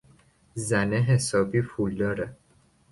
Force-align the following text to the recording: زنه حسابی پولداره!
زنه 0.55 0.97
حسابی 1.01 1.61
پولداره! 1.61 2.35